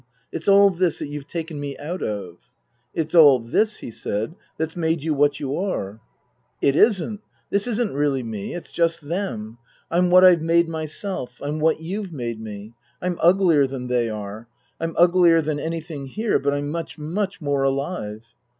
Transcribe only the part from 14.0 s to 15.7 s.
are. I'm uglier than